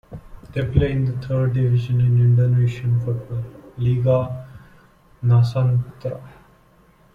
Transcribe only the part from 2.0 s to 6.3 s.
in Indonesian football, Liga Nusantara.